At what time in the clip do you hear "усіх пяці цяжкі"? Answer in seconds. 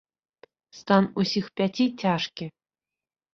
1.23-2.45